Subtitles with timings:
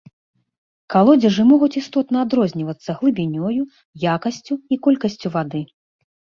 [0.93, 3.61] Калодзежы могуць істотна адрознівацца глыбінёю,
[4.17, 5.61] якасцю і колькасцю вады.